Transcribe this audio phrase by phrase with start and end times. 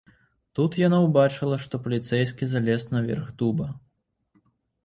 [0.59, 3.69] Тут яна ўбачыла, што паліцэйскі залез на верх дуба.